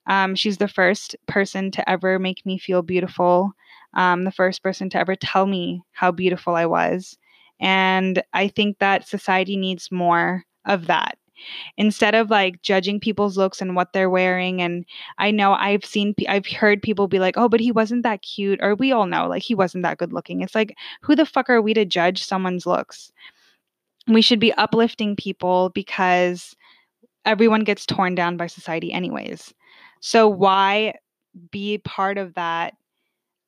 Um, 0.07 0.35
she's 0.35 0.57
the 0.57 0.67
first 0.67 1.15
person 1.27 1.71
to 1.71 1.89
ever 1.89 2.19
make 2.19 2.45
me 2.45 2.57
feel 2.57 2.81
beautiful, 2.81 3.53
um, 3.93 4.23
the 4.23 4.31
first 4.31 4.61
person 4.63 4.89
to 4.91 4.99
ever 4.99 5.15
tell 5.15 5.45
me 5.45 5.81
how 5.91 6.11
beautiful 6.11 6.55
I 6.55 6.65
was. 6.65 7.17
And 7.59 8.21
I 8.33 8.47
think 8.47 8.79
that 8.79 9.07
society 9.07 9.57
needs 9.57 9.91
more 9.91 10.43
of 10.65 10.87
that. 10.87 11.17
Instead 11.77 12.15
of 12.15 12.29
like 12.29 12.61
judging 12.61 12.99
people's 12.99 13.37
looks 13.37 13.61
and 13.61 13.75
what 13.75 13.91
they're 13.91 14.09
wearing 14.09 14.61
and 14.61 14.85
i 15.17 15.31
know 15.31 15.51
i've 15.53 15.83
seen 15.83 16.15
i've 16.29 16.47
heard 16.47 16.81
people 16.81 17.09
be 17.09 17.19
like 17.19 17.37
oh 17.37 17.49
but 17.49 17.59
he 17.59 17.73
wasn't 17.73 18.03
that 18.03 18.21
cute 18.21 18.57
or 18.63 18.73
we 18.73 18.93
all 18.93 19.05
know 19.05 19.27
like 19.27 19.43
he 19.43 19.53
wasn't 19.53 19.83
that 19.83 19.97
good 19.97 20.13
looking. 20.13 20.39
It's 20.41 20.55
like 20.55 20.77
who 21.01 21.13
the 21.13 21.25
fuck 21.25 21.49
are 21.49 21.61
we 21.61 21.73
to 21.73 21.83
judge 21.83 22.23
someone's 22.23 22.65
looks? 22.65 23.11
We 24.07 24.21
should 24.21 24.39
be 24.39 24.53
uplifting 24.53 25.17
people 25.17 25.71
because 25.71 26.55
everyone 27.25 27.65
gets 27.65 27.85
torn 27.85 28.15
down 28.15 28.37
by 28.37 28.47
society 28.47 28.93
anyways 28.93 29.53
so 30.05 30.27
why 30.27 30.93
be 31.51 31.79
part 31.79 32.19
of 32.19 32.35
that 32.35 32.75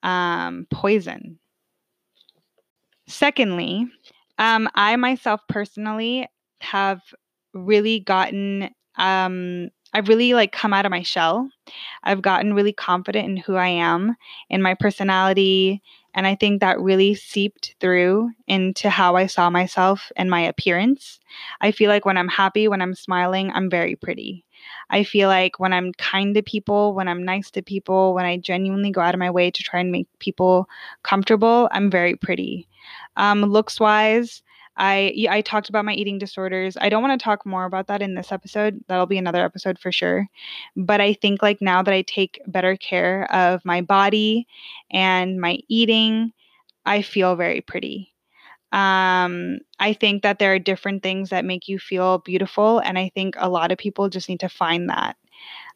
um, 0.03 0.67
poison 0.71 1.39
secondly 3.07 3.85
um, 4.37 4.69
i 4.75 4.95
myself 4.95 5.41
personally 5.49 6.27
have 6.61 7.01
really 7.53 7.99
gotten 7.99 8.69
um 8.97 9.69
I've 9.93 10.09
really 10.09 10.33
like 10.33 10.51
come 10.51 10.73
out 10.73 10.85
of 10.85 10.91
my 10.91 11.01
shell. 11.01 11.49
I've 12.03 12.21
gotten 12.21 12.53
really 12.53 12.73
confident 12.73 13.27
in 13.29 13.37
who 13.37 13.57
I 13.57 13.67
am, 13.69 14.15
in 14.49 14.63
my 14.63 14.75
personality, 14.75 15.83
and 16.15 16.27
I 16.27 16.35
think 16.35 16.61
that 16.61 16.79
really 16.81 17.15
seeped 17.15 17.75
through 17.81 18.31
into 18.47 18.89
how 18.89 19.17
I 19.17 19.27
saw 19.27 19.51
myself 19.51 20.11
and 20.15 20.31
my 20.31 20.41
appearance. 20.41 21.19
I 21.61 21.73
feel 21.73 21.89
like 21.89 22.05
when 22.05 22.17
I'm 22.17 22.29
happy, 22.29 22.69
when 22.69 22.81
I'm 22.81 22.95
smiling, 22.95 23.51
I'm 23.51 23.69
very 23.69 23.97
pretty. 23.97 24.46
I 24.89 25.03
feel 25.03 25.29
like 25.29 25.59
when 25.59 25.73
I'm 25.73 25.93
kind 25.93 26.35
to 26.35 26.41
people, 26.41 26.93
when 26.93 27.07
I'm 27.07 27.23
nice 27.23 27.51
to 27.51 27.61
people, 27.61 28.13
when 28.13 28.25
I 28.25 28.37
genuinely 28.37 28.91
go 28.91 29.01
out 29.01 29.13
of 29.13 29.19
my 29.19 29.31
way 29.31 29.51
to 29.51 29.63
try 29.63 29.79
and 29.79 29.91
make 29.91 30.07
people 30.19 30.69
comfortable, 31.03 31.69
I'm 31.71 31.89
very 31.91 32.15
pretty. 32.15 32.67
Um, 33.15 33.41
looks 33.43 33.79
wise, 33.79 34.43
I 34.77 35.27
I 35.29 35.41
talked 35.41 35.69
about 35.69 35.85
my 35.85 35.93
eating 35.93 36.19
disorders. 36.19 36.77
I 36.79 36.89
don't 36.89 37.01
want 37.01 37.19
to 37.19 37.23
talk 37.23 37.45
more 37.45 37.65
about 37.65 37.87
that 37.87 38.01
in 38.01 38.15
this 38.15 38.31
episode. 38.31 38.83
That'll 38.87 39.07
be 39.07 39.17
another 39.17 39.43
episode 39.43 39.79
for 39.79 39.91
sure. 39.91 40.27
But 40.75 41.01
I 41.01 41.13
think 41.13 41.41
like 41.41 41.61
now 41.61 41.81
that 41.83 41.93
I 41.93 42.03
take 42.03 42.39
better 42.47 42.77
care 42.77 43.31
of 43.33 43.65
my 43.65 43.81
body 43.81 44.47
and 44.91 45.41
my 45.41 45.59
eating, 45.67 46.31
I 46.85 47.01
feel 47.01 47.35
very 47.35 47.61
pretty. 47.61 48.13
Um, 48.77 49.59
I 49.79 49.93
think 49.93 50.23
that 50.23 50.39
there 50.39 50.53
are 50.53 50.59
different 50.59 51.01
things 51.03 51.29
that 51.29 51.45
make 51.45 51.67
you 51.67 51.79
feel 51.79 52.19
beautiful, 52.19 52.79
and 52.79 52.97
I 52.99 53.09
think 53.15 53.35
a 53.37 53.49
lot 53.49 53.71
of 53.71 53.77
people 53.77 54.09
just 54.09 54.29
need 54.29 54.41
to 54.41 54.49
find 54.49 54.89
that. 54.89 55.15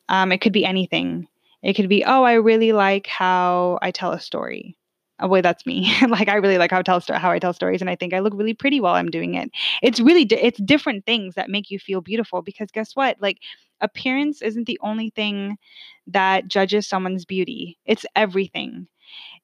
Um, 0.09 0.31
it 0.31 0.41
could 0.41 0.53
be 0.53 0.65
anything. 0.65 1.27
It 1.63 1.73
could 1.73 1.89
be, 1.89 2.03
oh, 2.05 2.23
I 2.23 2.33
really 2.33 2.73
like 2.73 3.07
how 3.07 3.79
I 3.81 3.91
tell 3.91 4.11
a 4.11 4.19
story. 4.19 4.77
Oh 5.19 5.27
boy 5.27 5.41
that's 5.41 5.65
me. 5.67 5.93
Like 6.09 6.29
i 6.29 6.35
really 6.35 6.57
like 6.57 6.71
how 6.71 6.79
I, 6.79 6.83
tell, 6.83 7.01
how 7.11 7.31
I 7.31 7.39
tell 7.39 7.53
stories 7.53 7.81
and 7.81 7.89
i 7.89 7.95
think 7.95 8.13
i 8.13 8.19
look 8.19 8.33
really 8.35 8.55
pretty 8.55 8.81
while 8.81 8.95
i'm 8.95 9.11
doing 9.11 9.35
it. 9.35 9.51
It's 9.83 9.99
really 9.99 10.25
di- 10.25 10.41
it's 10.41 10.59
different 10.61 11.05
things 11.05 11.35
that 11.35 11.49
make 11.49 11.69
you 11.71 11.79
feel 11.79 12.01
beautiful 12.01 12.41
because 12.41 12.71
guess 12.71 12.95
what? 12.95 13.17
Like 13.21 13.37
appearance 13.81 14.41
isn't 14.41 14.65
the 14.67 14.79
only 14.81 15.11
thing 15.11 15.57
that 16.07 16.47
judges 16.47 16.87
someone's 16.87 17.25
beauty. 17.25 17.77
It's 17.85 18.05
everything 18.15 18.87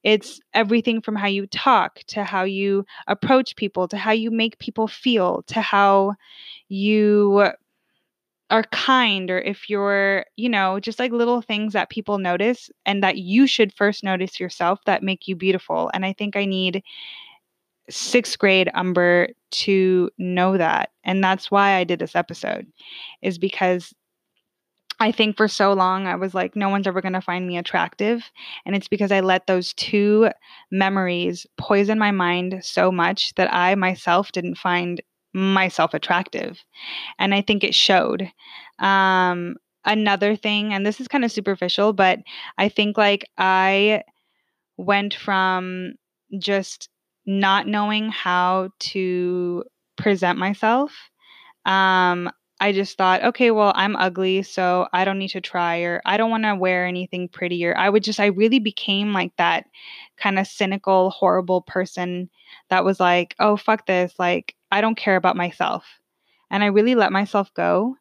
it's 0.03 0.39
everything 0.53 1.01
from 1.01 1.15
how 1.15 1.27
you 1.27 1.47
talk 1.47 1.99
to 2.07 2.23
how 2.23 2.43
you 2.43 2.85
approach 3.07 3.55
people 3.55 3.87
to 3.87 3.97
how 3.97 4.11
you 4.11 4.31
make 4.31 4.59
people 4.59 4.87
feel 4.87 5.43
to 5.47 5.61
how 5.61 6.13
you 6.69 7.49
are 8.49 8.63
kind 8.71 9.29
or 9.29 9.39
if 9.39 9.69
you're, 9.69 10.25
you 10.37 10.47
know, 10.47 10.79
just 10.79 10.99
like 10.99 11.11
little 11.11 11.41
things 11.41 11.73
that 11.73 11.89
people 11.89 12.17
notice 12.17 12.69
and 12.85 13.03
that 13.03 13.17
you 13.17 13.45
should 13.45 13.73
first 13.73 14.03
notice 14.03 14.39
yourself 14.39 14.79
that 14.85 15.03
make 15.03 15.27
you 15.27 15.35
beautiful. 15.35 15.91
And 15.93 16.05
I 16.05 16.13
think 16.13 16.37
I 16.37 16.45
need 16.45 16.81
sixth 17.89 18.37
grade 18.37 18.69
Umber 18.73 19.29
to 19.51 20.09
know 20.17 20.57
that. 20.57 20.91
And 21.03 21.23
that's 21.23 21.51
why 21.51 21.73
I 21.73 21.83
did 21.83 21.99
this 21.99 22.15
episode, 22.15 22.67
is 23.21 23.37
because 23.37 23.93
I 24.99 25.11
think 25.11 25.37
for 25.37 25.47
so 25.47 25.73
long 25.73 26.07
I 26.07 26.15
was 26.15 26.33
like, 26.33 26.55
no 26.55 26.69
one's 26.69 26.87
ever 26.87 27.01
going 27.01 27.13
to 27.13 27.21
find 27.21 27.45
me 27.45 27.57
attractive. 27.57 28.23
And 28.65 28.75
it's 28.75 28.87
because 28.87 29.11
I 29.11 29.19
let 29.19 29.47
those 29.47 29.73
two 29.73 30.29
memories 30.71 31.45
poison 31.57 31.99
my 31.99 32.11
mind 32.11 32.59
so 32.61 32.91
much 32.91 33.33
that 33.35 33.53
I 33.53 33.75
myself 33.75 34.31
didn't 34.31 34.55
find 34.55 35.01
myself 35.33 35.93
attractive. 35.93 36.63
And 37.19 37.33
I 37.33 37.41
think 37.41 37.63
it 37.63 37.75
showed. 37.75 38.31
Um, 38.79 39.57
another 39.85 40.35
thing, 40.35 40.73
and 40.73 40.85
this 40.85 40.99
is 40.99 41.07
kind 41.07 41.23
of 41.23 41.31
superficial, 41.31 41.93
but 41.93 42.19
I 42.57 42.69
think 42.69 42.97
like 42.97 43.29
I 43.37 44.03
went 44.77 45.13
from 45.13 45.93
just 46.39 46.89
not 47.25 47.67
knowing 47.67 48.09
how 48.09 48.69
to 48.79 49.63
present 49.97 50.39
myself. 50.39 50.91
Um, 51.65 52.29
I 52.59 52.71
just 52.71 52.97
thought, 52.97 53.23
okay, 53.23 53.51
well, 53.51 53.71
I'm 53.75 53.95
ugly, 53.95 54.41
so 54.41 54.87
I 54.91 55.05
don't 55.05 55.19
need 55.19 55.29
to 55.29 55.41
try, 55.41 55.79
or 55.79 56.01
I 56.05 56.17
don't 56.17 56.31
want 56.31 56.43
to 56.43 56.55
wear 56.55 56.85
anything 56.85 57.29
prettier. 57.29 57.75
I 57.77 57.89
would 57.89 58.03
just, 58.03 58.19
I 58.19 58.27
really 58.27 58.59
became 58.59 59.13
like 59.13 59.31
that 59.37 59.65
kind 60.17 60.39
of 60.39 60.47
cynical, 60.47 61.11
horrible 61.11 61.61
person 61.61 62.29
that 62.69 62.83
was 62.83 62.99
like, 62.99 63.35
oh, 63.39 63.57
fuck 63.57 63.85
this. 63.85 64.13
Like, 64.17 64.55
I 64.71 64.81
don't 64.81 64.97
care 64.97 65.15
about 65.15 65.35
myself. 65.35 65.85
And 66.49 66.63
I 66.63 66.67
really 66.67 66.95
let 66.95 67.11
myself 67.11 67.53
go. 67.53 67.95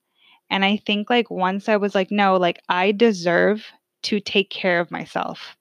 And 0.48 0.64
I 0.64 0.78
think 0.86 1.10
like 1.10 1.30
once 1.30 1.68
I 1.68 1.76
was 1.76 1.94
like, 1.94 2.10
no, 2.10 2.36
like 2.36 2.60
I 2.68 2.92
deserve 2.92 3.66
to 4.04 4.20
take 4.20 4.50
care 4.50 4.80
of 4.80 4.90
myself. 4.90 5.56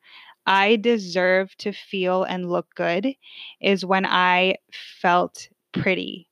I 0.45 0.75
deserve 0.75 1.55
to 1.58 1.73
feel 1.73 2.23
and 2.23 2.51
look 2.51 2.67
good 2.75 3.15
is 3.60 3.84
when 3.84 4.05
I 4.05 4.58
felt 5.01 5.49
pretty. 5.73 6.29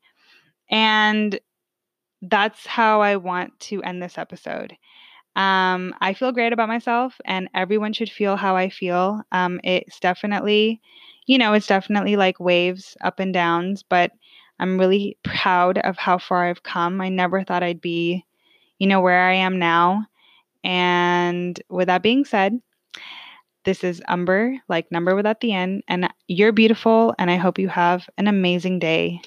And 0.69 1.39
that's 2.23 2.65
how 2.65 3.01
I 3.01 3.17
want 3.17 3.59
to 3.61 3.83
end 3.83 4.01
this 4.01 4.17
episode. 4.17 4.75
Um, 5.35 5.95
I 5.99 6.13
feel 6.13 6.31
great 6.31 6.53
about 6.53 6.67
myself, 6.69 7.19
and 7.25 7.49
everyone 7.53 7.93
should 7.93 8.09
feel 8.09 8.35
how 8.35 8.55
I 8.55 8.69
feel. 8.69 9.21
Um, 9.31 9.59
it's 9.63 9.99
definitely, 9.99 10.79
you 11.25 11.37
know, 11.37 11.53
it's 11.53 11.67
definitely 11.67 12.15
like 12.15 12.39
waves 12.39 12.95
up 13.03 13.19
and 13.19 13.33
downs, 13.33 13.83
but 13.83 14.11
I'm 14.59 14.79
really 14.79 15.17
proud 15.23 15.79
of 15.79 15.97
how 15.97 16.17
far 16.17 16.47
I've 16.47 16.63
come. 16.63 17.01
I 17.01 17.09
never 17.09 17.43
thought 17.43 17.63
I'd 17.63 17.81
be, 17.81 18.25
you 18.77 18.87
know, 18.87 19.01
where 19.01 19.27
I 19.27 19.33
am 19.33 19.57
now. 19.57 20.05
And 20.63 21.61
with 21.69 21.87
that 21.87 22.03
being 22.03 22.25
said, 22.25 22.61
this 23.65 23.83
is 23.83 24.01
Umber, 24.07 24.57
like 24.69 24.91
number 24.91 25.15
without 25.15 25.39
the 25.39 25.53
end, 25.53 25.83
and 25.87 26.13
you're 26.27 26.51
beautiful, 26.51 27.15
and 27.17 27.31
I 27.31 27.37
hope 27.37 27.57
you 27.57 27.69
have 27.69 28.07
an 28.17 28.27
amazing 28.27 28.79
day. 28.79 29.21